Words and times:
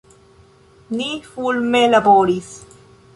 Ni 1.01 1.09
fulme 1.33 1.83
laboris. 1.91 2.51